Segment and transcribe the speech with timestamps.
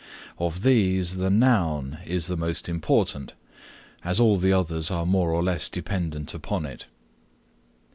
[0.39, 3.33] Of these, the Noun is the most important,
[4.03, 6.87] as all the others are more or less dependent upon it.